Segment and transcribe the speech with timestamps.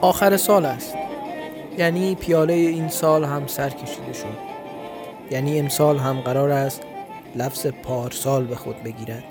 [0.00, 0.94] آخر سال است.
[1.78, 4.50] یعنی پیاله این سال هم سر کشیده شد.
[5.30, 6.82] یعنی امسال هم قرار است
[7.36, 9.24] لفظ پارسال به خود بگیرد.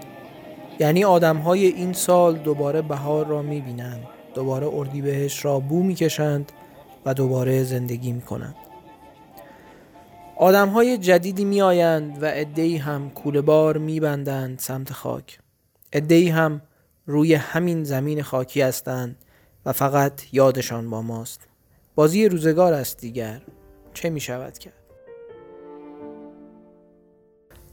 [0.80, 5.96] یعنی آدم های این سال دوباره بهار را می بینند دوباره اردیبهشت را بو می
[5.96, 6.52] کشند
[7.05, 8.55] و دوباره زندگی می کنند
[10.38, 15.40] آدم های جدیدی می آیند و ادهی هم کوله بار می بندند سمت خاک.
[15.94, 16.62] ادهی هم
[17.05, 19.16] روی همین زمین خاکی هستند
[19.72, 21.48] فقط یادشان با ماست.
[21.96, 23.41] بازی روزگار است دیگر.
[23.94, 24.73] چه می شود کرد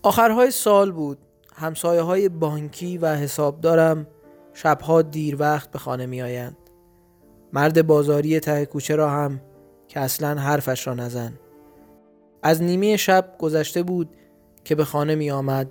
[0.02, 1.18] آخرهای سال بود.
[1.54, 4.06] همسایه های بانکی و حسابدارم
[4.54, 6.56] شبها دیر وقت به خانه می آیند.
[7.52, 9.40] مرد بازاری ته کوچه را هم
[9.88, 11.32] که اصلا حرفش را نزن.
[12.42, 14.08] از نیمه شب گذشته بود
[14.64, 15.70] که به خانه می آمد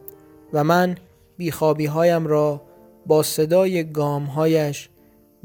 [0.53, 0.95] و من
[1.37, 2.61] بیخوابی هایم را
[3.05, 4.89] با صدای گامهایش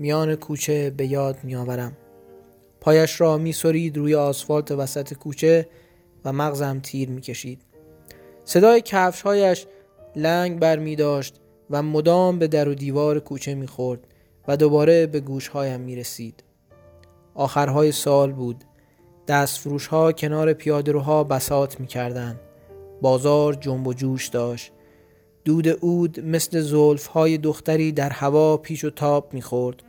[0.01, 1.97] میان کوچه به یاد می آورم.
[2.81, 5.69] پایش را می سرید روی آسفالت وسط کوچه
[6.25, 7.63] و مغزم تیر می کشید.
[8.45, 9.67] صدای کفشهایش
[10.17, 14.01] لنگ بر می داشت و مدام به در و دیوار کوچه می خورد
[14.49, 16.45] و دوباره به گوشهایم می رسید.
[17.35, 18.65] آخرهای سال بود.
[19.29, 21.89] دستفروش ها کنار پیادهروها بسات می.
[23.03, 24.73] بازار جنب و جوش داشت.
[25.45, 29.83] دود اود مثل زلف های دختری در هوا پیش و تاب می خورد.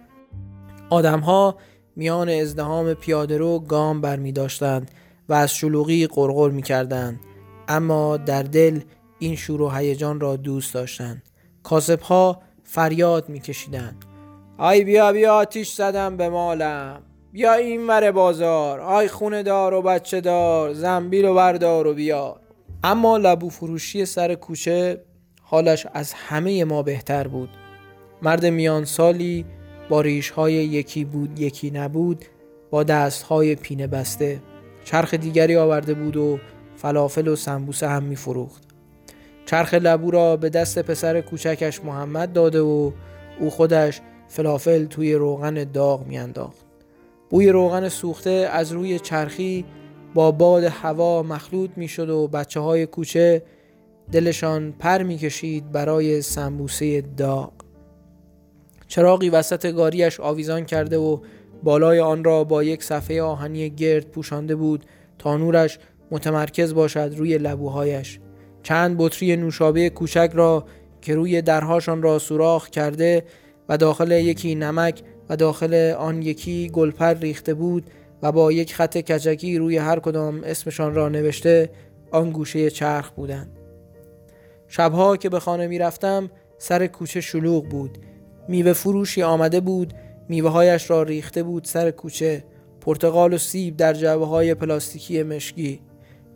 [0.91, 1.57] آدمها
[1.95, 4.91] میان ازدهام پیادهرو گام بر می داشتند
[5.29, 7.19] و از شلوغی قرقر می کردند.
[7.67, 8.79] اما در دل
[9.19, 11.23] این شور و هیجان را دوست داشتند.
[11.63, 14.05] کاسب ها فریاد میکشیدند
[14.57, 17.01] آی بیا بیا آتیش زدم به مالم.
[17.31, 18.79] بیا این ور بازار.
[18.79, 20.73] آی خونه دار و بچه دار.
[20.73, 22.39] زنبیل و بردار و بیار.
[22.83, 25.03] اما لبو فروشی سر کوچه
[25.41, 27.49] حالش از همه ما بهتر بود.
[28.21, 29.45] مرد میان سالی
[29.89, 32.25] با ریش های یکی بود یکی نبود
[32.69, 34.41] با دست های پینه بسته
[34.83, 36.39] چرخ دیگری آورده بود و
[36.75, 38.63] فلافل و سمبوسه هم می فروخت.
[39.45, 42.91] چرخ لبو را به دست پسر کوچکش محمد داده و
[43.39, 46.65] او خودش فلافل توی روغن داغ میانداخت.
[47.29, 49.65] بوی روغن سوخته از روی چرخی
[50.13, 53.43] با باد هوا مخلوط می‌شد و بچه های کوچه
[54.11, 57.51] دلشان پر می‌کشید برای سمبوسه داغ.
[58.91, 61.17] چراغی وسط گاریش آویزان کرده و
[61.63, 64.85] بالای آن را با یک صفحه آهنی گرد پوشانده بود
[65.19, 65.79] تا نورش
[66.11, 68.19] متمرکز باشد روی لبوهایش.
[68.63, 70.65] چند بطری نوشابه کوچک را
[71.01, 73.23] که روی درهاشان را سوراخ کرده
[73.69, 77.89] و داخل یکی نمک و داخل آن یکی گلپر ریخته بود
[78.21, 81.69] و با یک خط کچکی روی هر کدام اسمشان را نوشته
[82.11, 83.59] آن گوشه چرخ بودند.
[84.67, 87.97] شبها که به خانه می رفتم سر کوچه شلوغ بود.
[88.47, 89.93] میوه فروشی آمده بود
[90.29, 92.43] میوه هایش را ریخته بود سر کوچه
[92.81, 95.81] پرتقال و سیب در جعبه های پلاستیکی مشکی.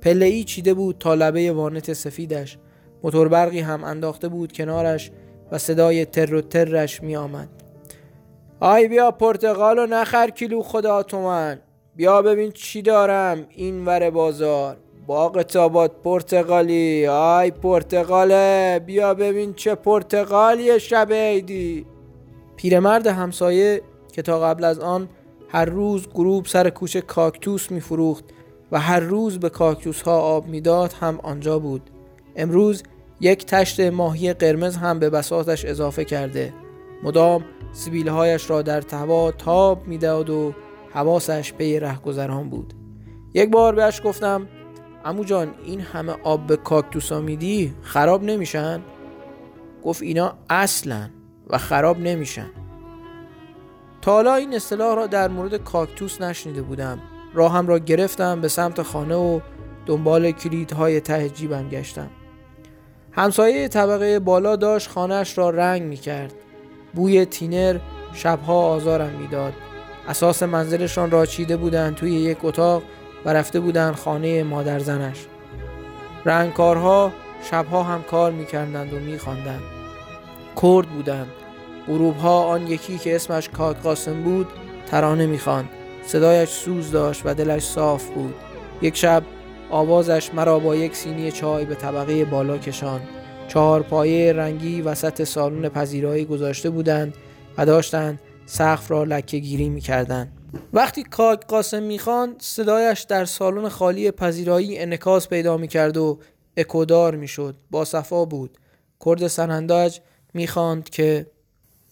[0.02, 2.58] پله ای چیده بود تا لبه وانت سفیدش.
[3.04, 5.12] موتور برقی هم انداخته بود کنارش
[5.52, 7.50] و صدای تر و ترش می آمد
[8.60, 11.60] آی بیا پرتقال و نخر کیلو خدا تومن.
[11.96, 13.46] بیا ببین چی دارم.
[13.50, 14.78] این ور بازار.
[15.08, 17.08] باغ تابات پرتقالی.
[17.08, 21.86] آی پرتقاله بیا ببین چه پرتقالی شب عیدی.
[22.56, 25.10] پیرمرد همسایه که تا قبل از آن
[25.50, 28.26] هر روز گروب سر کوچه کاکتوس میفروخت
[28.72, 31.90] و هر روز به کاکتوس ها آب می‌داد هم آنجا بود.
[32.36, 32.84] امروز
[33.20, 36.54] یک تشت ماهی قرمز هم به بساتش اضافه کرده.
[37.04, 40.54] مدام سبیلهایش را در توا تاب می‌داد و
[40.94, 42.74] حواسش پی رهگذران بود.
[43.34, 44.48] یک بار بهش گفتم
[45.06, 48.82] امو جان این همه آب به کاکتوس ها میدی؟ خراب نمیشن؟
[49.84, 51.10] گفت اینا اصلا.
[51.50, 52.50] و خراب نمیشن.
[54.02, 57.00] تا حالا این اصطلاح را در مورد کاکتوس نشنیده بودم.
[57.34, 59.40] راهم را گرفتم به سمت خانه و
[59.86, 62.10] دنبال کلیدهای ته جیبم گشتم.
[63.12, 66.34] همسایه طبقه بالا داشت خانهش را رنگ می کرد
[66.94, 67.80] بوی تینر
[68.14, 69.54] شبها آزارم می‌داد.
[70.08, 72.84] اساس منزلشان را چیده بودند توی یک اتاق
[73.26, 75.26] و رفته بودند خانه مادر زنش.
[76.26, 77.12] رنگکارها
[77.52, 79.75] شبها هم کار می‌کردند و میخواندند.
[80.62, 81.32] کرد بودند.
[81.88, 84.48] غروب ها آن یکی که اسمش کاک قاسم بود
[84.86, 85.70] ترانه می‌خواند.
[86.06, 88.36] صدایش سوز داشت و دلش صاف بود.
[88.82, 89.24] یک شب
[89.70, 93.02] آوازش مرا با یک سینی چای به طبقه بالا کشان
[93.48, 97.14] چهار پایه رنگی وسط سالن پذیرایی گذاشته بودند
[97.58, 99.82] و داشتند سقف را لکه گیری می
[100.74, 106.20] وقتی کاک قاسم می‌خواند صدایش در سالن خالی پذیرایی انکاس پیدا می کرد و
[106.58, 108.58] اکودار می شد با صفا بود.
[109.06, 110.00] کرد سننداج
[110.36, 111.28] می‌خواند که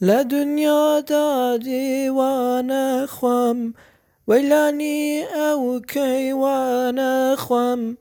[0.01, 3.73] لدنیا دا دیوانه خوام
[4.27, 7.97] ویلانی او کیوانه خوام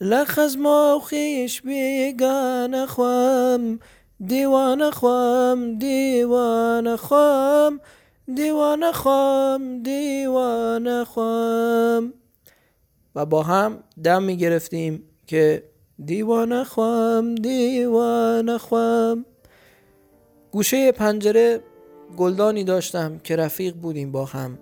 [0.00, 3.78] لخزم و خیش بیگانه خوام.
[4.26, 7.80] دیوانه خوام دیوانه خوام
[8.34, 12.12] دیوانه خوام دیوانه خوام.
[13.14, 15.62] و با هم دم می گرفتیم که
[16.04, 19.24] دیوانه خوام دیوانه خوام.
[20.56, 21.60] گوشه پنجره
[22.16, 24.58] گلدانی داشتم که رفیق بودیم با هم.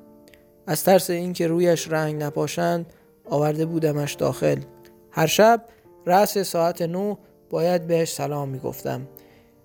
[0.66, 2.86] از ترس اینکه رویش رنگ نپاشند
[3.30, 4.56] آورده بودمش داخل.
[5.10, 5.64] هر شب
[6.06, 7.16] رأس ساعت نو
[7.50, 9.08] باید بهش سلام می‌گفتم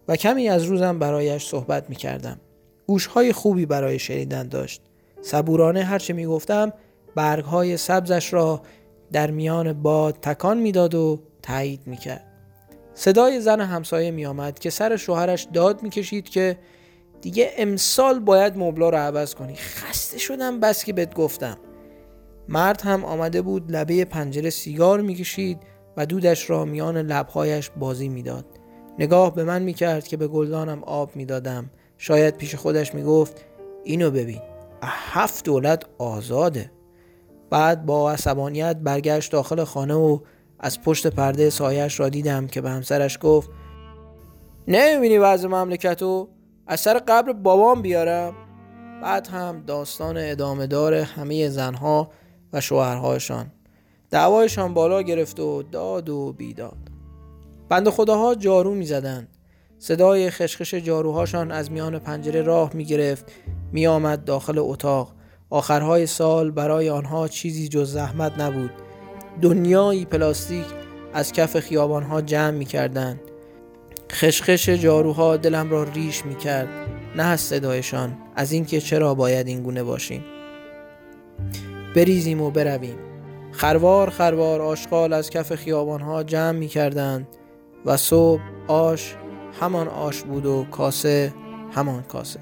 [0.07, 2.39] و کمی از روزم برایش صحبت می‌کردم.
[2.87, 4.81] گوشهای خوبی برای شنیدن داشت.
[5.21, 6.73] صبورانه هرچه می‌گفتم
[7.15, 8.61] برگهای سبزش را
[9.11, 12.28] در میان باد تکان می‌داد و تایید می‌کرد.
[12.99, 16.57] صدای زن همسایه میآمد که سر شوهرش داد می‌کشید که
[17.21, 19.55] دیگه امسال باید مبلا رو عوض کنی.
[19.55, 21.57] خسته شدم بس که بهت گفتم.
[22.47, 25.59] مرد هم آمده بود لبه پنجره سیگار می‌کشید
[25.97, 28.45] و دودش را میان لبهایش بازی می‌داد.
[28.99, 31.69] نگاه به من می‌کرد که به گلدانم آب می‌دادم.
[31.97, 33.45] شاید پیش خودش می‌گفت
[33.83, 34.41] اینو ببین
[34.83, 36.71] هفت دولت آزاده.
[37.49, 40.19] بعد با عصبانیت برگشت داخل خانه و
[40.59, 43.49] از پشت پرده سایش را دیدم که به همسرش گفت
[44.67, 46.29] نمی‌بینی وضع مملکتو
[46.67, 48.33] از سر قبر بابام بیارم.
[49.01, 52.11] بعد هم داستان ادامه دار همه زنها
[52.53, 53.51] و شوهرهایشان
[54.09, 56.77] دعوایشان بالا گرفت و داد و بیداد.
[57.69, 59.27] بند خداها جارو می زدن.
[59.79, 63.31] صدای خشخش جاروهاشان از میان پنجره راه می گرفت
[63.71, 65.15] می آمد داخل اتاق.
[65.49, 68.71] آخرهای سال برای آنها چیزی جز زحمت نبود.
[69.41, 70.65] دنیایی پلاستیک
[71.13, 73.19] از کف خیابانها جمع می کردن.
[74.11, 76.67] خشخش جاروها دلم را ریش می کرد
[77.15, 80.23] نه از صدایشان از اینکه چرا باید این گونه باشیم.
[81.95, 82.97] بریزیم و برویم.
[83.51, 87.27] خروار خروار آشغال از کف خیابانها جمع می کردند
[87.85, 89.15] و صبح آش
[89.61, 91.33] همان آش بود و کاسه
[91.71, 92.39] همان کاسه.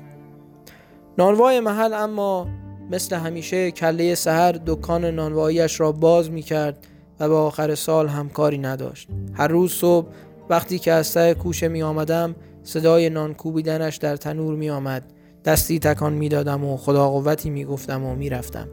[1.18, 2.48] نانوای محل اما
[2.92, 6.88] مثل همیشه کله سهر دکان نانواییش را باز می کرد
[7.20, 9.08] و به آخر سال هم کاری نداشت.
[9.34, 10.08] هر روز صبح
[10.50, 15.04] وقتی که از ته کوشه می آمدم صدای نان کوبیدنش در تنور می آمد
[15.46, 18.68] دستی تکان می دادم و خدا قوتی می گفتم و می رفتم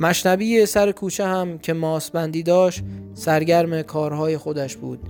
[0.00, 2.82] مشنبی سر کوچه هم که ماسبندی داشت
[3.14, 5.00] سرگرم کارهای خودش بود.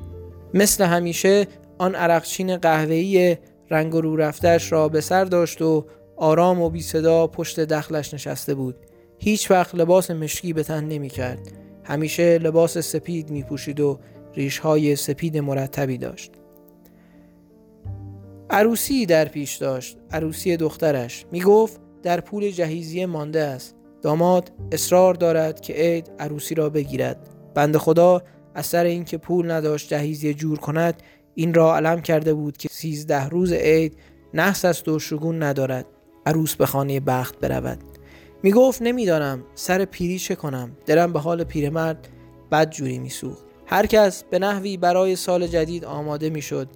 [0.55, 1.47] مثل همیشه
[1.79, 3.37] آن عرقچین قهوه‌ای
[3.71, 5.85] رنگ رو رفتش را به سر داشت و
[6.21, 8.77] آرام و بی صدا پشت دخلش نشسته بود.
[9.19, 11.41] هیچ وقت لباس مشکی به تن نمی کرد.
[11.85, 13.99] همیشه لباس سپید می پوشید و
[14.35, 16.33] ریش های سپید مرتبی داشت.
[18.51, 19.99] عروسی در پیش داشت.
[20.11, 21.27] عروسی دخترش.
[21.33, 23.75] می گفت در پول جهیزیه مانده است.
[24.03, 27.29] داماد اصرار دارد که عید عروسی را بگیرد.
[27.55, 28.23] بند خدا
[28.55, 31.03] از سر اینکه پول نداشت جهیزیه جور کند
[31.35, 33.97] این را علم کرده بود که سیزده روز عید
[34.35, 35.87] نحس است و شگون ندارد.
[36.27, 37.79] عروس به خانه بخت برود.
[38.43, 40.77] می گفت نمی‌دانم سر پیری چه کنم.
[40.87, 42.09] دلم به حال پیرمرد
[42.53, 43.45] بد جوری میسوخت.
[43.67, 46.69] هر کس به نحوی برای سال جدید آماده می‌شد.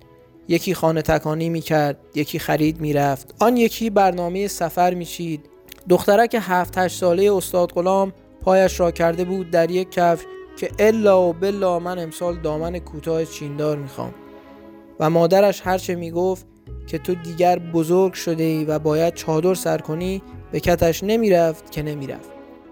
[0.48, 5.48] یکی خانه تکانی می کرد یکی خرید می رفت آن یکی برنامه سفر می چید
[5.88, 10.24] دخترک هفت هشت ساله استاد غلام پایش را کرده بود در یک کفش
[10.56, 14.14] که الا و بلا من امسال دامن کوتاه چیندار می‌خوام.
[15.00, 16.46] و مادرش هرچه می‌گفت
[16.86, 21.82] که تو دیگر بزرگ شده ای و باید چادر سر کنی به کتش نمی‌رفت که
[21.82, 22.30] نمی‌رفت.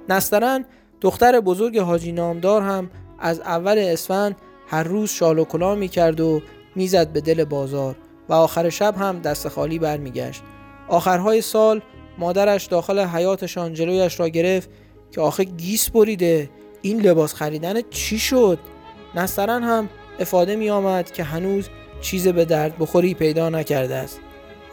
[0.09, 0.65] نسترن
[1.01, 6.43] دختر بزرگ حاجی نامدار هم از اول اسفند هر روز شال و کلاه می‌کرد و
[6.77, 7.97] می‌زد به دل بازار
[8.29, 10.43] و آخر شب هم دست خالی برمیگشت.
[10.89, 11.81] آخرهای سال
[12.19, 14.71] مادرش داخل حیاتشان جلویش را گرفت
[15.11, 16.51] که آخه گیس بریده.
[16.83, 18.59] این لباس خریدن چی شد؟
[19.15, 19.89] نسترن هم
[20.21, 21.69] افاده می آمد که هنوز
[22.03, 24.21] چیز به درد بخوری پیدا نکرده است.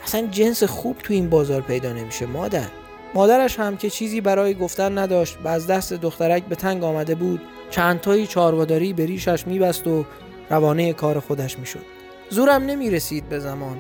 [0.04, 2.68] اصلا جنس خوب تو این بازار پیدا نمیشه مادر.
[3.14, 7.42] مادرش هم که چیزی برای گفتن نداشت و از دست دخترک به تنگ آمده بود
[7.70, 10.06] چندتایی چارواداری به ریشش میبست و
[10.50, 11.86] روانه کار خودش می‌شد.
[12.30, 13.78] زورم نمی رسید به زمان.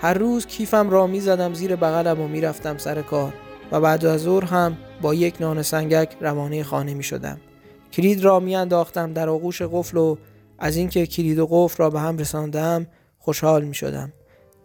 [0.00, 3.32] هر روز کیفم را می زدم زیر بغلم و می‌رفتم سر کار
[3.72, 7.40] و بعد از ظهر هم با یک نان سنگک روانه خانه می شدم.
[7.92, 10.16] کلید را می انداختم در آغوش قفل و
[10.62, 12.86] از اینکه کلید و قفل را به هم رساندم
[13.18, 14.12] خوشحال می شدم.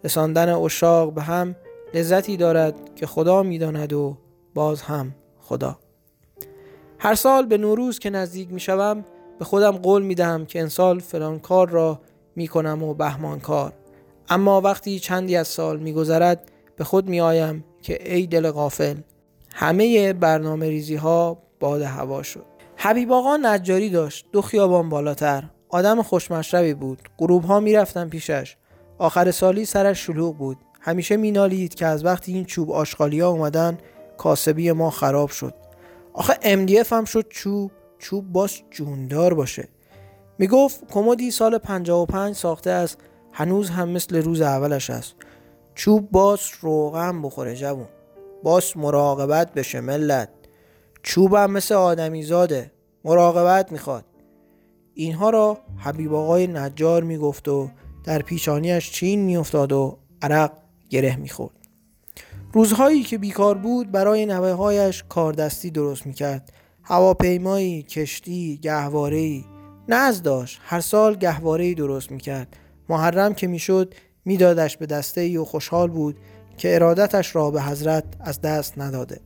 [0.04, 1.56] رساندن اشاق به هم
[1.94, 4.16] لذتی دارد که خدا می داند و
[4.54, 5.78] باز هم خدا.
[6.98, 9.04] هر سال به نوروز که نزدیک می شوم
[9.38, 12.00] به خودم قول می دهم که انسال فلان کار را
[12.36, 13.72] می کنم و بهمان کار
[14.28, 18.96] اما وقتی چندی از سال میگذرد به خود میآیم که ای دل غافل
[19.54, 22.44] همه برنامه ریزی ها باد هوا شد
[22.76, 27.08] حبیب آقا نجاری داشت دو خیابان بالاتر آدم خوشمشربی بود.
[27.18, 28.56] غروب ها می‌رفتن پیشش.
[28.98, 30.56] آخر سالی سرش شلوغ بود.
[30.80, 33.78] همیشه مینالید که از وقتی این چوب آشغالی ها اومدن
[34.18, 35.54] کاسبی ما خراب شد.
[36.12, 37.70] آخه MDF هم شد چوب.
[37.98, 39.68] چوب باش جوندار باشه.
[40.38, 42.98] می‌گفت کمدی سال 55 ساخته است.
[43.32, 45.14] هنوز هم مثل روز اولش است.
[45.74, 47.88] چوب باس روغم بخوره جوون.
[48.42, 50.28] باس مراقبت بشه ملت.
[51.02, 52.70] چوبم مثل آدمی زاده
[53.04, 54.04] مراقبت می‌خواد.
[55.00, 57.70] اینها را حبیب آقای نجار می‌گفت و
[58.04, 60.52] در پیشانیش چین میافتاد و عرق
[60.90, 61.54] گره می‌خورد.
[62.52, 66.52] روزهایی که بیکار بود برای نوه هایش کاردستی درست می‌کرد.
[66.82, 69.44] هواپیمایی کشتی گهواره‌ای.
[69.88, 72.56] نز داشت هر سال گهواره‌ای درست می‌کرد.
[72.88, 76.16] محرم که می‌شد میدادش به دسته ای و خوشحال بود
[76.56, 79.20] که ارادتش را به حضرت از دست نداده.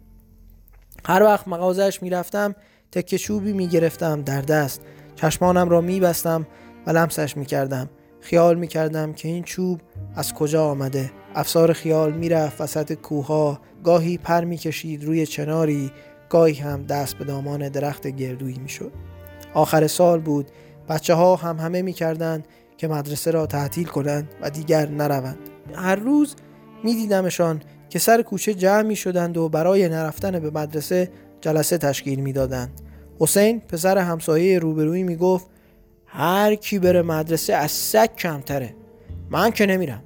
[1.05, 2.55] هر وقت مغازش می‌رفتم
[2.93, 4.81] تکه چوبی می‌گرفتم در دست.
[5.23, 6.47] چشمانم را میبستم
[6.87, 7.91] و لمسش می‌کردم.
[8.21, 9.81] خیال می‌کردم که این چوب
[10.17, 11.11] از کجا آمده.
[11.35, 15.91] افسار خیال می‌رفت وسط کوها گاهی پر می‌کشید روی چناری.
[16.29, 18.93] گاهی هم دست به دامان درخت گردویی می‌شد.
[19.55, 20.50] آخر سال بود.
[20.88, 25.38] بچه ها هم همه می‌کردند که مدرسه را تعطیل کنند و دیگر نروند.
[25.75, 26.37] هر روز
[26.85, 31.11] میدیدمشان که سر کوچه جمع می شدند و برای نرفتن به مدرسه
[31.41, 32.81] جلسه تشکیل می‌دادند.
[33.23, 35.47] حسین پسر همسایه روبرویی می گفت
[36.07, 38.75] هر کی بره مدرسه از سگ کمتره.
[39.31, 40.02] من که نمیرم.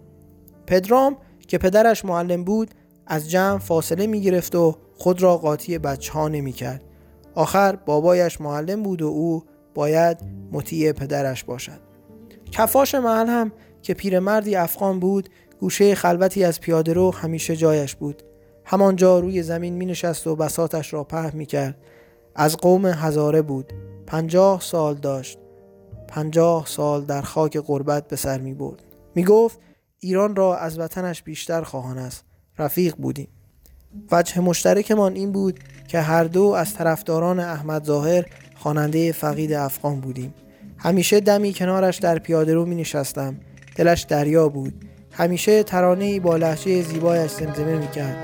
[0.67, 1.17] پدرام
[1.49, 2.71] که پدرش معلم بود
[3.07, 6.83] از جمع فاصله می گرفت و خود را قاطی بچه ها نمی کرد.
[7.35, 9.45] آخر بابایش معلم بود و او
[9.75, 10.19] باید
[10.53, 11.81] مطیع پدرش باشد.
[12.53, 15.29] کفاش محل هم که پیرمردی افغان بود
[15.61, 18.23] گوشه خلوتی از پیاده رو همیشه جایش بود.
[18.65, 21.77] همانجا روی زمین می نشست و بساتش را په می کرد
[22.37, 23.73] از قوم هزاره بود.
[24.07, 25.39] پنجاه سال داشت.
[26.09, 28.83] پنجاه سال در خاک قربت به سر می برد.
[29.15, 29.59] می گفت
[29.99, 32.25] ایران را از وطنش بیشتر خواهان است.
[32.59, 33.29] رفیق بودیم.
[34.13, 38.25] وجه مشترکمان این بود که هر دو از طرفداران احمد ظاهر
[38.57, 40.35] خواننده فقید افغان بودیم.
[40.79, 43.37] همیشه دمی کنارش در پیاده رو می نشستم.
[43.77, 44.75] دلش دریا بود.
[45.13, 48.17] همیشه ترانه ای با لحجه زیبایش زمزمه می کرد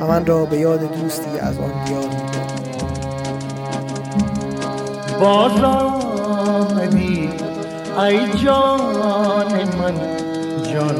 [0.00, 2.49] و من را به یاد دوستی از آن دیار می
[5.20, 7.30] باز آمدی
[7.98, 9.94] ای جان من
[10.72, 10.98] جان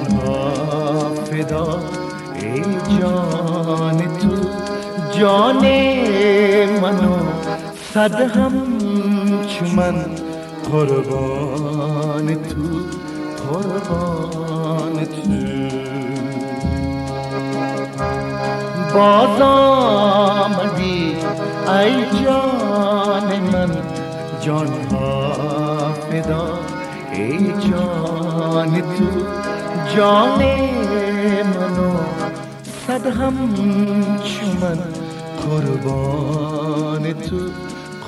[1.31, 1.79] فدا
[2.43, 2.63] ای
[3.01, 4.37] جان تو
[5.19, 5.65] جان
[6.83, 7.17] منو
[7.95, 8.53] صد هم
[9.77, 10.05] من
[10.73, 12.63] قربان تو
[13.49, 15.31] قربان تو.
[18.95, 21.17] باز آمدی
[21.69, 23.90] ای جان من
[24.43, 26.59] جان ها فدا
[27.13, 29.07] ای جان تو
[29.97, 30.43] جان
[31.45, 31.93] منو
[32.87, 33.55] صد هم
[34.25, 34.79] چو من
[35.43, 37.37] قربان تو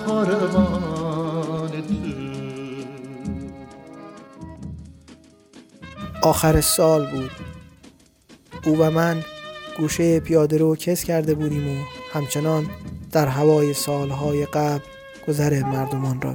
[0.07, 1.95] قربان تو.
[6.23, 7.31] آخر سال بود.
[8.65, 9.25] او و من
[9.79, 12.67] گوشه پیاده رو کس کرده بودیم و همچنان
[13.13, 14.92] در هوای سالهای قبل
[15.29, 16.35] گذر مردمان را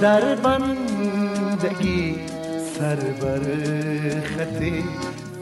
[0.00, 2.14] در بندگی
[2.78, 3.40] سر بر
[4.20, 4.62] خط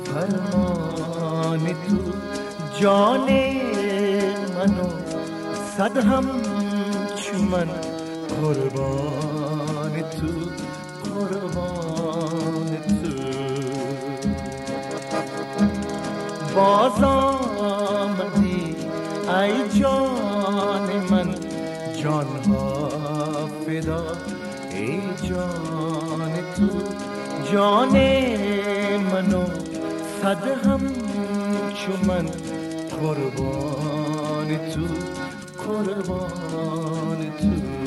[0.04, 1.98] فرمان تو.
[2.80, 3.28] جان
[4.54, 4.88] منو
[5.76, 6.24] صد هم
[7.50, 7.68] من
[8.40, 10.32] قربان تو.
[11.04, 13.12] قربان تو.
[16.56, 18.76] باز آمدی
[19.28, 20.03] ای جان
[25.34, 26.68] جان تو
[27.52, 27.96] جان
[29.12, 29.44] منو
[30.22, 30.80] صد هم
[31.74, 32.26] چو من
[33.00, 34.86] قربان تو
[35.64, 37.83] قربان تو.